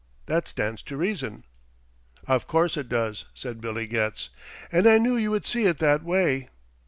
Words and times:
That 0.25 0.47
stands 0.47 0.81
to 0.81 0.97
reason." 0.97 1.43
"Of 2.27 2.47
course 2.47 2.75
it 2.75 2.89
does," 2.89 3.25
said 3.35 3.61
Billy 3.61 3.85
Getz. 3.85 4.31
"And 4.71 4.87
I 4.87 4.97
knew 4.97 5.15
you 5.15 5.29
would 5.29 5.45
see 5.45 5.65
it 5.65 5.77
that 5.77 6.01
way." 6.03 6.49